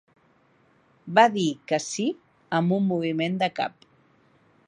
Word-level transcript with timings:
Va 1.19 1.25
dir 1.35 1.43
que 1.71 1.79
sí 1.89 2.07
amb 2.61 2.75
un 2.79 2.89
moviment 2.93 3.39
de 3.45 3.53
cap. 3.63 3.89